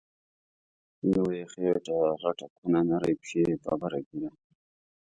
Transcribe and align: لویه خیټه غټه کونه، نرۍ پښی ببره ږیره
لویه 1.13 1.45
خیټه 1.53 1.97
غټه 2.21 2.47
کونه، 2.57 2.79
نرۍ 2.89 3.15
پښی 3.21 3.41
ببره 3.65 3.99
ږیره 4.07 4.31